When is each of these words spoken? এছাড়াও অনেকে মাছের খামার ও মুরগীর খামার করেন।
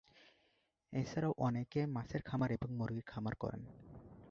এছাড়াও 0.93 1.33
অনেকে 1.39 1.81
মাছের 1.95 2.21
খামার 2.21 2.51
ও 2.55 2.67
মুরগীর 2.77 3.05
খামার 3.07 3.35
করেন। 3.35 3.61